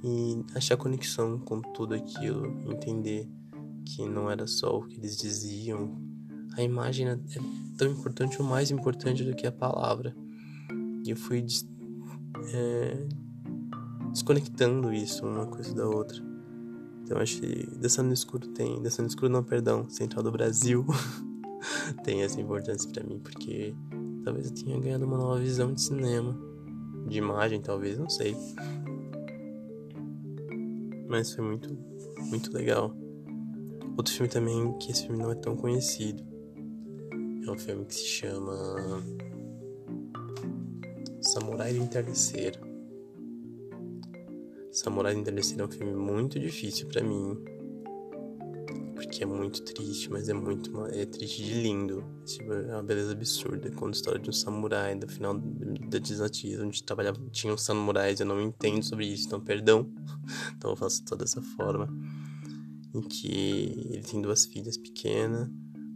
e 0.04 0.46
achar 0.56 0.78
conexão 0.78 1.40
com 1.40 1.60
tudo 1.74 1.96
aquilo, 1.96 2.46
entender 2.72 3.28
que 3.84 4.08
não 4.08 4.30
era 4.30 4.46
só 4.46 4.78
o 4.78 4.86
que 4.86 4.98
eles 4.98 5.18
diziam. 5.18 5.98
A 6.56 6.62
imagem 6.62 7.10
é 7.10 7.18
tão 7.78 7.90
importante 7.90 8.40
ou 8.40 8.48
mais 8.48 8.70
importante 8.70 9.24
do 9.24 9.36
que 9.36 9.48
a 9.48 9.52
palavra. 9.52 10.16
E 11.04 11.10
eu 11.10 11.18
fui 11.18 11.44
é, 12.54 13.08
desconectando 14.12 14.94
isso 14.94 15.26
uma 15.26 15.48
coisa 15.48 15.74
da 15.74 15.88
outra. 15.88 16.27
Então 17.08 17.20
acho 17.20 17.40
que 17.40 17.66
Dançando 17.78 18.08
no 18.08 18.14
Escuro 18.14 18.50
tem. 18.50 18.82
Dançando 18.82 19.06
no 19.06 19.10
Escuro 19.10 19.30
não, 19.30 19.42
perdão. 19.42 19.90
Central 19.90 20.22
do 20.22 20.32
Brasil 20.32 20.86
tem 22.04 22.22
essa 22.22 22.40
importância 22.42 22.92
para 22.92 23.02
mim, 23.02 23.18
porque 23.18 23.74
talvez 24.26 24.48
eu 24.48 24.54
tenha 24.54 24.78
ganhado 24.78 25.06
uma 25.06 25.18
nova 25.18 25.40
visão 25.40 25.74
de 25.74 25.82
cinema. 25.82 26.38
De 27.08 27.18
imagem, 27.18 27.62
talvez, 27.62 27.98
não 27.98 28.10
sei. 28.10 28.36
Mas 31.08 31.34
foi 31.34 31.46
muito, 31.46 31.74
muito 32.30 32.52
legal. 32.52 32.94
Outro 33.96 34.14
filme 34.14 34.28
também, 34.28 34.78
que 34.78 34.92
esse 34.92 35.04
filme 35.08 35.18
não 35.18 35.32
é 35.32 35.36
tão 35.36 35.56
conhecido. 35.56 36.22
É 37.48 37.50
um 37.50 37.58
filme 37.58 37.86
que 37.86 37.96
se 37.96 38.06
chama 38.06 39.02
Samurai 41.22 41.74
do 41.74 41.82
Entardecer. 41.82 42.67
Samurai 44.78 45.16
do 45.16 45.22
Entardecer 45.22 45.60
é 45.60 45.66
um 45.66 45.72
filme 45.72 45.92
muito 45.92 46.40
difícil 46.40 46.88
para 46.88 47.02
mim. 47.02 47.36
Porque 48.94 49.24
é 49.24 49.26
muito 49.26 49.64
triste, 49.64 50.08
mas 50.12 50.30
é 50.30 50.34
muito 50.34 50.86
é 50.86 51.04
triste 51.04 51.44
de 51.44 51.64
lindo. 51.64 52.04
Tipo, 52.24 52.54
é 52.54 52.74
uma 52.76 52.84
beleza 52.84 53.12
absurda. 53.12 53.72
Conta 53.72 53.88
a 53.88 53.98
história 53.98 54.22
de 54.22 54.30
um 54.30 54.34
samurai 54.34 54.96
do 54.96 55.08
final 55.08 55.34
da 55.90 55.98
Disney, 55.98 56.62
onde 56.62 56.84
trabalhava, 56.84 57.20
tinha 57.32 57.52
um 57.52 57.58
samurais. 57.58 58.20
Eu 58.20 58.28
não 58.28 58.40
entendo 58.40 58.84
sobre 58.84 59.08
isso, 59.08 59.26
então 59.26 59.42
perdão. 59.42 59.92
Então 60.56 60.70
eu 60.70 60.76
faço 60.76 61.04
toda 61.06 61.24
essa 61.24 61.42
forma. 61.42 61.90
Em 62.94 63.02
que 63.02 63.88
ele 63.90 64.04
tem 64.04 64.22
duas 64.22 64.46
filhas 64.46 64.78
pequenas. 64.78 65.50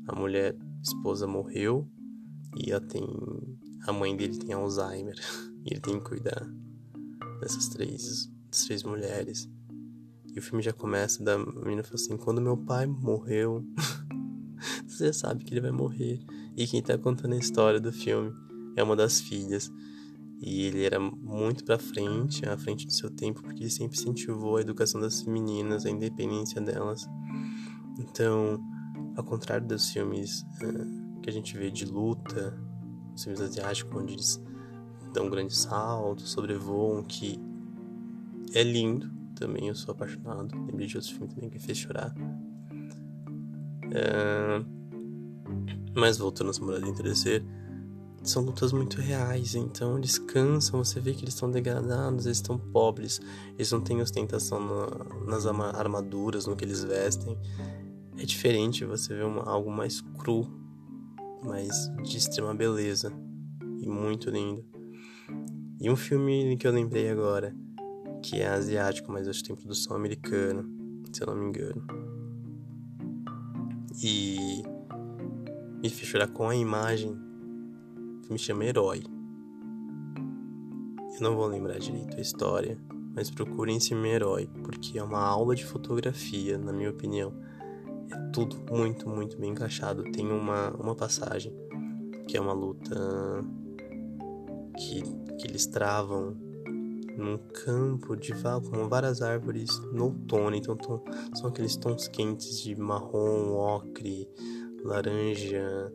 A 0.08 0.16
mulher, 0.16 0.58
esposa, 0.82 1.28
morreu. 1.28 1.88
E 2.58 2.72
ela 2.72 2.82
tem 2.82 3.06
a 3.86 3.94
mãe 3.94 4.16
dele 4.18 4.38
tem 4.38 4.54
Alzheimer 4.54 5.16
e 5.66 5.74
ele 5.74 5.82
tem 5.82 6.00
que 6.00 6.06
cuidar 6.06 6.48
dessas 7.40 7.68
três, 7.70 8.30
dessas 8.52 8.66
três 8.66 8.84
mulheres. 8.84 9.50
E 10.34 10.38
o 10.38 10.42
filme 10.42 10.62
já 10.62 10.74
começa 10.74 11.24
da 11.24 11.38
menina 11.38 11.84
fala 11.84 11.96
assim: 11.96 12.18
quando 12.18 12.42
meu 12.42 12.58
pai 12.58 12.86
morreu, 12.86 13.66
você 14.86 15.12
sabe 15.12 15.44
que 15.44 15.54
ele 15.54 15.62
vai 15.62 15.72
morrer. 15.72 16.22
E 16.56 16.68
quem 16.68 16.82
tá 16.82 16.98
contando 16.98 17.34
a 17.34 17.38
história 17.38 17.80
do 17.80 17.92
filme 17.92 18.32
é 18.76 18.84
uma 18.84 18.96
das 18.96 19.20
filhas. 19.22 19.72
E 20.40 20.66
ele 20.66 20.84
era 20.84 21.00
muito 21.00 21.64
pra 21.64 21.78
frente, 21.78 22.48
à 22.48 22.58
frente 22.58 22.86
do 22.86 22.92
seu 22.92 23.10
tempo, 23.12 23.42
porque 23.42 23.64
ele 23.64 23.70
sempre 23.70 23.98
incentivou 23.98 24.58
a 24.58 24.62
educação 24.62 25.00
das 25.00 25.24
meninas, 25.24 25.86
a 25.86 25.90
independência 25.90 26.60
delas. 26.60 27.08
Então, 28.00 28.60
ao 29.16 29.24
contrário 29.24 29.68
dos 29.68 29.92
filmes 29.92 30.42
uh, 30.64 31.22
que 31.22 31.30
a 31.30 31.34
gente 31.34 31.56
vê 31.56 31.70
de 31.70 31.86
luta, 31.86 32.60
os 33.14 33.24
filmes 33.24 33.40
asiáticos, 33.40 34.02
onde 34.02 34.14
eles 34.14 34.42
dão 35.14 35.28
um 35.28 35.30
grande 35.30 35.56
salto, 35.56 36.24
sobrevoam, 36.24 37.04
que 37.04 37.40
é 38.54 38.64
lindo 38.64 39.10
também, 39.36 39.68
eu 39.68 39.76
sou 39.76 39.92
apaixonado. 39.94 40.56
Lembrei 40.66 40.88
de 40.88 40.98
outros 40.98 41.12
filmes 41.12 41.34
também 41.34 41.50
que 41.50 41.60
fez 41.60 41.78
chorar. 41.78 42.14
É... 43.92 44.64
Mas 45.96 46.18
voltando 46.18 46.48
aos 46.48 46.58
Samurai 46.58 46.80
do 46.80 46.88
Entardecer, 46.88 47.44
são 48.24 48.44
lutas 48.44 48.72
muito 48.72 49.02
reais, 49.02 49.56
então 49.56 49.98
eles 49.98 50.18
cansam, 50.18 50.84
você 50.84 51.00
vê 51.00 51.14
que 51.14 51.24
eles 51.24 51.34
estão 51.34 51.50
degradados, 51.50 52.26
eles 52.26 52.38
estão 52.38 52.58
pobres, 52.58 53.20
eles 53.56 53.72
não 53.72 53.82
têm 53.82 54.00
ostentação 54.00 54.60
na, 54.60 55.26
nas 55.26 55.46
armaduras, 55.46 56.46
no 56.46 56.56
que 56.56 56.64
eles 56.64 56.84
vestem. 56.84 57.38
É 58.18 58.26
diferente 58.26 58.86
você 58.86 59.16
ver 59.16 59.26
uma, 59.26 59.44
algo 59.44 59.72
mais 59.72 60.02
cru 60.20 60.62
mas 61.44 61.92
de 62.04 62.18
extrema 62.18 62.54
beleza 62.54 63.12
e 63.80 63.88
muito 63.88 64.30
lindo. 64.30 64.64
E 65.80 65.90
um 65.90 65.96
filme 65.96 66.56
que 66.58 66.68
eu 66.68 66.72
lembrei 66.72 67.10
agora, 67.10 67.56
que 68.22 68.40
é 68.40 68.48
asiático, 68.48 69.12
mas 69.12 69.28
acho 69.28 69.42
que 69.42 69.48
tem 69.48 69.56
produção 69.56 69.96
americana, 69.96 70.64
se 71.12 71.22
eu 71.22 71.28
não 71.28 71.36
me 71.36 71.48
engano. 71.48 71.84
E 74.04 74.64
me 75.82 75.90
fez 75.90 76.08
chorar 76.10 76.28
com 76.28 76.50
a 76.50 76.56
imagem. 76.56 77.12
O 77.12 78.24
filme 78.24 78.40
chama 78.40 78.66
Herói. 78.66 79.04
Eu 81.14 81.22
não 81.22 81.36
vou 81.36 81.48
lembrar 81.48 81.78
direito 81.80 82.18
a 82.18 82.22
história, 82.22 82.78
mas 83.16 83.30
procurem 83.30 83.78
esse 83.78 83.94
Herói, 83.94 84.50
porque 84.64 84.98
é 84.98 85.04
uma 85.04 85.20
aula 85.20 85.56
de 85.56 85.66
fotografia, 85.66 86.58
na 86.58 86.72
minha 86.72 86.90
opinião 86.90 87.34
é 88.12 88.32
tudo 88.32 88.58
muito, 88.70 89.10
muito 89.10 89.38
bem 89.38 89.52
encaixado. 89.52 90.04
Tem 90.12 90.30
uma, 90.30 90.72
uma 90.72 90.96
passagem 90.96 91.54
que 92.28 92.38
é 92.38 92.42
uma 92.42 92.54
luta 92.54 92.96
que, 94.78 95.02
que 95.38 95.48
eles 95.48 95.66
travam 95.66 96.36
num 97.18 97.38
campo 97.38 98.16
de 98.16 98.34
com 98.70 98.88
várias 98.88 99.22
árvores 99.22 99.80
no 99.94 100.06
outono. 100.06 100.56
Então 100.56 100.76
tom, 100.76 101.04
são 101.36 101.50
aqueles 101.50 101.76
tons 101.76 102.08
quentes 102.08 102.62
de 102.62 102.76
marrom, 102.76 103.54
ocre, 103.54 104.28
laranja, 104.84 105.92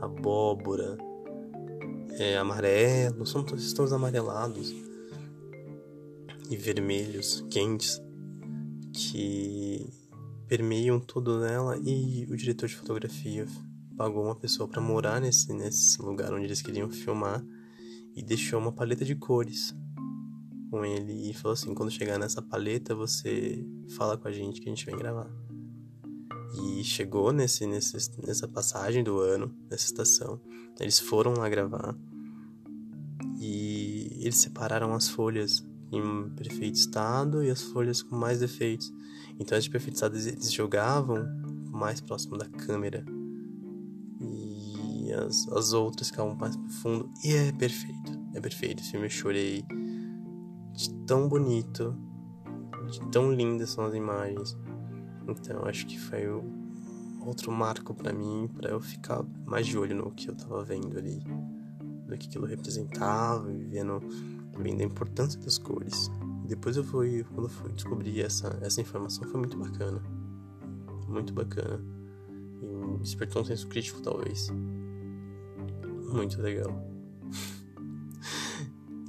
abóbora, 0.00 0.96
é, 2.18 2.36
amarelo. 2.38 3.26
São 3.26 3.44
esses 3.54 3.72
tons 3.72 3.92
amarelados 3.92 4.74
e 6.50 6.56
vermelhos 6.56 7.46
quentes 7.48 8.02
que 8.92 9.88
permeiam 10.48 10.98
tudo 10.98 11.38
nela 11.38 11.78
e 11.78 12.26
o 12.28 12.36
diretor 12.36 12.68
de 12.68 12.74
fotografia 12.74 13.46
pagou 13.96 14.24
uma 14.24 14.34
pessoa 14.34 14.66
para 14.66 14.80
morar 14.80 15.20
nesse, 15.20 15.52
nesse 15.52 16.02
lugar 16.02 16.32
onde 16.32 16.46
eles 16.46 16.60
queriam 16.60 16.90
filmar 16.90 17.44
e 18.16 18.22
deixou 18.22 18.58
uma 18.58 18.72
paleta 18.72 19.04
de 19.04 19.14
cores 19.14 19.72
com 20.70 20.84
ele 20.84 21.30
e 21.30 21.34
falou 21.34 21.54
assim: 21.54 21.74
quando 21.74 21.90
chegar 21.90 22.18
nessa 22.18 22.40
paleta, 22.40 22.94
você 22.94 23.64
fala 23.96 24.16
com 24.16 24.28
a 24.28 24.32
gente 24.32 24.60
que 24.60 24.68
a 24.68 24.72
gente 24.72 24.86
vai 24.86 24.96
gravar. 24.96 25.30
E 26.62 26.82
chegou 26.84 27.32
nesse, 27.32 27.66
nesse, 27.66 27.96
nessa 28.26 28.48
passagem 28.48 29.04
do 29.04 29.20
ano, 29.20 29.54
nessa 29.70 29.84
estação. 29.84 30.40
Eles 30.78 30.98
foram 30.98 31.34
lá 31.34 31.48
gravar. 31.48 31.94
E 33.38 34.18
eles 34.20 34.36
separaram 34.36 34.94
as 34.94 35.08
folhas 35.08 35.64
em 35.92 36.28
perfeito 36.30 36.76
estado 36.76 37.44
e 37.44 37.50
as 37.50 37.62
folhas 37.62 38.02
com 38.02 38.16
mais 38.16 38.40
defeitos. 38.40 38.92
Então 39.38 39.56
as 39.56 39.64
de 39.64 39.70
perfeito 39.70 39.94
estado 39.94 40.16
eles 40.16 40.52
jogavam 40.52 41.26
mais 41.70 42.00
próximo 42.00 42.36
da 42.36 42.46
câmera 42.46 43.04
e 44.20 45.12
as, 45.12 45.48
as 45.48 45.72
outras 45.72 46.08
ficavam 46.08 46.34
mais 46.34 46.56
profundo. 46.56 47.10
E 47.24 47.32
é 47.32 47.52
perfeito, 47.52 48.18
é 48.34 48.40
perfeito. 48.40 48.80
O 48.80 48.84
filme 48.84 49.06
eu 49.06 49.10
chorei 49.10 49.64
de 50.80 50.94
tão 51.04 51.28
bonito, 51.28 51.94
de 52.90 53.00
tão 53.10 53.32
lindas 53.32 53.70
são 53.70 53.84
as 53.84 53.94
imagens. 53.94 54.56
Então 55.28 55.64
acho 55.64 55.86
que 55.86 55.98
foi 55.98 56.24
outro 57.24 57.52
marco 57.52 57.94
para 57.94 58.12
mim, 58.12 58.48
para 58.54 58.70
eu 58.70 58.80
ficar 58.80 59.22
mais 59.44 59.66
de 59.66 59.76
olho 59.76 59.94
no 59.94 60.10
que 60.10 60.30
eu 60.30 60.34
tava 60.34 60.64
vendo 60.64 60.96
ali, 60.96 61.22
do 62.06 62.16
que 62.16 62.28
aquilo 62.28 62.46
representava 62.46 63.52
e 63.52 63.62
vendo 63.64 64.00
vendo 64.58 64.80
a 64.80 64.84
importância 64.84 65.38
das 65.40 65.58
cores. 65.58 66.10
Depois 66.46 66.76
eu 66.76 66.84
fui, 66.84 67.24
quando 67.24 67.44
eu 67.44 67.48
fui 67.48 67.72
descobrir 67.72 68.22
essa, 68.22 68.58
essa 68.62 68.80
informação, 68.80 69.28
foi 69.28 69.38
muito 69.38 69.56
bacana. 69.58 70.02
Muito 71.06 71.32
bacana. 71.32 71.80
E 72.62 72.98
despertou 72.98 73.42
um 73.42 73.44
senso 73.44 73.68
crítico, 73.68 74.00
talvez. 74.00 74.50
Muito 76.12 76.40
legal. 76.40 76.72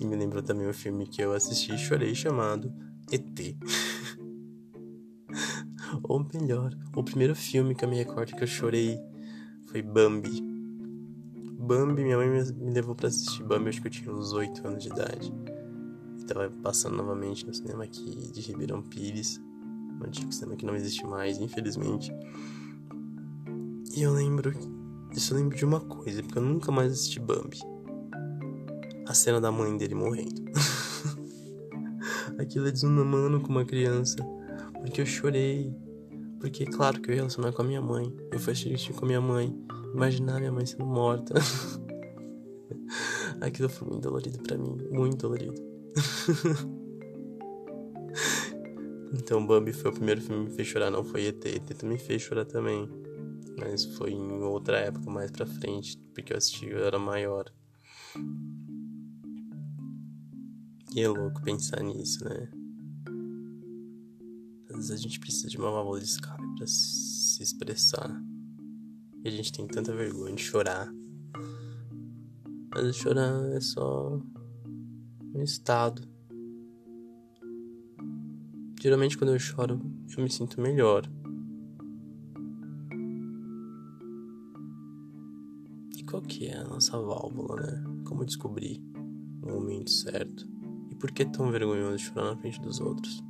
e 0.01 0.05
me 0.05 0.15
lembrou 0.15 0.41
também 0.41 0.67
o 0.67 0.73
filme 0.73 1.05
que 1.05 1.21
eu 1.21 1.31
assisti 1.31 1.75
e 1.75 1.77
chorei, 1.77 2.15
chamado 2.15 2.73
ET. 3.11 3.21
Ou 6.01 6.25
melhor, 6.33 6.75
o 6.95 7.03
primeiro 7.03 7.35
filme 7.35 7.75
que 7.75 7.85
eu 7.85 7.89
me 7.89 7.97
recordo 7.97 8.35
que 8.35 8.43
eu 8.43 8.47
chorei 8.47 8.99
foi 9.67 9.83
Bambi. 9.83 10.41
Bambi, 11.59 12.03
minha 12.03 12.17
mãe 12.17 12.27
me 12.27 12.73
levou 12.73 12.95
para 12.95 13.09
assistir 13.09 13.43
Bambi, 13.43 13.69
acho 13.69 13.79
que 13.79 13.87
eu 13.87 13.91
tinha 13.91 14.11
uns 14.11 14.33
8 14.33 14.67
anos 14.67 14.81
de 14.81 14.89
idade. 14.89 15.31
E 16.19 16.25
tava 16.25 16.49
passando 16.63 16.97
novamente 16.97 17.45
no 17.45 17.53
cinema 17.53 17.83
aqui 17.83 18.31
de 18.31 18.41
Ribeirão 18.41 18.81
Pires, 18.81 19.39
um 20.01 20.03
antigo 20.03 20.31
cinema 20.31 20.55
que 20.55 20.65
não 20.65 20.75
existe 20.75 21.05
mais, 21.05 21.37
infelizmente. 21.37 22.11
E 23.95 24.01
eu 24.01 24.13
lembro, 24.13 24.51
isso 25.15 25.31
eu 25.31 25.37
lembro 25.37 25.55
de 25.55 25.63
uma 25.63 25.79
coisa, 25.79 26.23
porque 26.23 26.39
eu 26.39 26.43
nunca 26.43 26.71
mais 26.71 26.91
assisti 26.91 27.19
Bambi. 27.19 27.59
A 29.11 29.13
cena 29.13 29.41
da 29.41 29.51
mãe 29.51 29.75
dele 29.75 29.93
morrendo. 29.93 30.41
Aquilo 32.39 32.69
é 32.69 32.71
desumano 32.71 33.41
com 33.41 33.49
uma 33.49 33.65
criança, 33.65 34.15
porque 34.79 35.01
eu 35.01 35.05
chorei. 35.05 35.75
Porque, 36.39 36.65
claro, 36.65 37.01
que 37.01 37.09
eu 37.09 37.15
ia 37.15 37.17
relacionar 37.17 37.51
com 37.51 37.61
a 37.61 37.65
minha 37.65 37.81
mãe. 37.81 38.09
Eu 38.31 38.39
fui 38.39 38.53
assistir 38.53 38.93
com 38.93 39.03
a 39.03 39.07
minha 39.09 39.19
mãe 39.19 39.53
imaginar 39.93 40.39
minha 40.39 40.53
mãe 40.53 40.65
sendo 40.65 40.85
morta. 40.85 41.33
Aquilo 43.41 43.67
foi 43.67 43.89
muito 43.89 44.03
dolorido 44.03 44.39
para 44.39 44.57
mim, 44.57 44.77
muito 44.89 45.17
dolorido. 45.17 45.55
então 49.13 49.45
Bambi 49.45 49.73
foi 49.73 49.91
o 49.91 49.93
primeiro 49.93 50.21
filme 50.21 50.45
que 50.45 50.51
me 50.51 50.55
fez 50.55 50.69
chorar, 50.69 50.89
não 50.89 51.03
foi 51.03 51.25
ET. 51.25 51.45
ET 51.45 51.67
também 51.77 51.97
fez 51.97 52.21
chorar 52.21 52.45
também. 52.45 52.89
Mas 53.59 53.83
foi 53.83 54.11
em 54.11 54.41
outra 54.41 54.77
época, 54.77 55.11
mais 55.11 55.29
pra 55.31 55.45
frente, 55.45 55.97
porque 56.13 56.31
eu 56.31 56.37
assisti 56.37 56.69
eu 56.69 56.85
era 56.85 56.97
maior. 56.97 57.51
E 60.93 60.99
é 60.99 61.07
louco 61.07 61.41
pensar 61.41 61.81
nisso, 61.81 62.25
né? 62.25 62.49
Às 64.69 64.75
vezes 64.75 64.91
a 64.91 64.97
gente 64.97 65.21
precisa 65.21 65.47
de 65.47 65.57
uma 65.57 65.71
válvula 65.71 65.99
de 65.99 66.05
escape 66.05 66.43
pra 66.57 66.67
se 66.67 67.41
expressar. 67.41 68.21
E 69.23 69.27
a 69.27 69.31
gente 69.31 69.53
tem 69.53 69.65
tanta 69.67 69.95
vergonha 69.95 70.35
de 70.35 70.41
chorar. 70.41 70.93
Mas 72.73 72.95
chorar 72.97 73.41
é 73.53 73.61
só 73.61 74.21
um 75.33 75.41
estado. 75.41 76.01
Geralmente 78.81 79.17
quando 79.17 79.31
eu 79.31 79.39
choro, 79.39 79.79
eu 80.17 80.23
me 80.23 80.29
sinto 80.29 80.59
melhor. 80.59 81.09
E 85.95 86.03
qual 86.03 86.21
que 86.21 86.47
é 86.47 86.57
a 86.57 86.65
nossa 86.65 86.99
válvula, 86.99 87.61
né? 87.61 87.83
Como 88.05 88.25
descobrir 88.25 88.83
o 89.41 89.47
momento 89.47 89.89
certo? 89.89 90.50
Por 91.01 91.11
que 91.11 91.25
tão 91.25 91.51
vergonhoso 91.51 91.99
chorar 91.99 92.29
na 92.29 92.37
frente 92.37 92.61
dos 92.61 92.79
outros? 92.79 93.21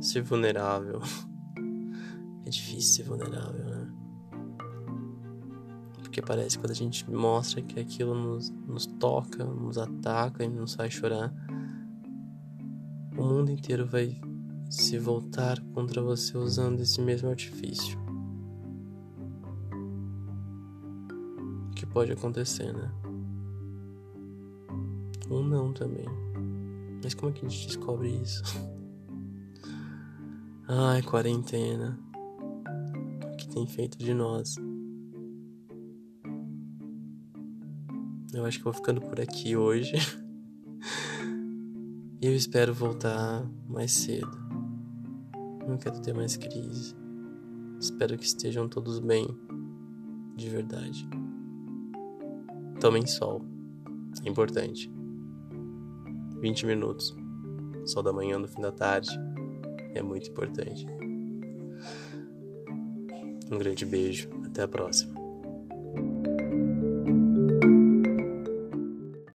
Ser 0.00 0.22
vulnerável. 0.22 1.00
É 2.44 2.48
difícil 2.48 3.04
ser 3.04 3.10
vulnerável, 3.10 3.64
né? 3.64 3.96
porque 6.16 6.22
parece 6.22 6.56
que 6.56 6.64
quando 6.64 6.70
a 6.70 6.74
gente 6.74 7.10
mostra 7.10 7.60
que 7.60 7.78
aquilo 7.78 8.14
nos, 8.14 8.48
nos 8.48 8.86
toca, 8.86 9.44
nos 9.44 9.76
ataca 9.76 10.42
e 10.42 10.48
nos 10.48 10.74
faz 10.74 10.94
chorar, 10.94 11.30
o 13.18 13.22
mundo 13.22 13.50
inteiro 13.50 13.86
vai 13.86 14.18
se 14.70 14.98
voltar 14.98 15.60
contra 15.74 16.00
você 16.00 16.38
usando 16.38 16.80
esse 16.80 17.02
mesmo 17.02 17.28
artifício. 17.28 17.98
O 21.70 21.74
que 21.74 21.84
pode 21.84 22.12
acontecer, 22.12 22.72
né? 22.72 22.90
Ou 25.28 25.42
não 25.42 25.70
também. 25.74 26.25
Mas 27.06 27.14
como 27.14 27.30
é 27.30 27.32
que 27.32 27.46
a 27.46 27.48
gente 27.48 27.68
descobre 27.68 28.08
isso? 28.08 28.42
Ai, 30.66 31.00
quarentena. 31.02 31.96
O 33.32 33.36
que 33.36 33.48
tem 33.48 33.64
feito 33.64 33.96
de 33.96 34.12
nós? 34.12 34.56
Eu 38.34 38.44
acho 38.44 38.58
que 38.58 38.64
vou 38.64 38.72
ficando 38.72 39.00
por 39.00 39.20
aqui 39.20 39.56
hoje. 39.56 39.92
e 42.20 42.26
eu 42.26 42.34
espero 42.34 42.74
voltar 42.74 43.48
mais 43.68 43.92
cedo. 43.92 44.36
Não 45.64 45.78
quero 45.78 46.02
ter 46.02 46.12
mais 46.12 46.36
crise. 46.36 46.96
Espero 47.78 48.18
que 48.18 48.26
estejam 48.26 48.68
todos 48.68 48.98
bem. 48.98 49.28
De 50.34 50.48
verdade. 50.48 51.08
Tomem 52.80 53.06
sol. 53.06 53.44
É 54.24 54.28
importante. 54.28 54.95
20 56.40 56.66
minutos. 56.66 57.16
Sol 57.84 58.02
da 58.02 58.12
manhã, 58.12 58.38
no 58.38 58.48
fim 58.48 58.60
da 58.60 58.72
tarde. 58.72 59.10
É 59.94 60.02
muito 60.02 60.30
importante. 60.30 60.86
Um 63.50 63.58
grande 63.58 63.86
beijo. 63.86 64.28
Até 64.44 64.62
a 64.62 64.68
próxima. 64.68 65.15